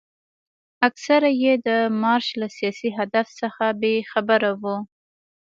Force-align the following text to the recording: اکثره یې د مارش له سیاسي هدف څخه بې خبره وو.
اکثره 0.87 1.29
یې 1.43 1.53
د 1.67 1.69
مارش 2.01 2.27
له 2.41 2.47
سیاسي 2.57 2.89
هدف 2.97 3.27
څخه 3.41 3.63
بې 3.81 3.95
خبره 4.11 4.51
وو. 4.61 4.77